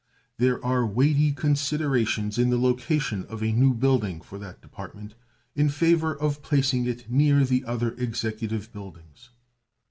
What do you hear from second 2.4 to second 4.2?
the location of a new building